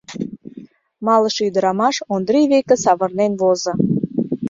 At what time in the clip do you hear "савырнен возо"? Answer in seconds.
2.83-3.73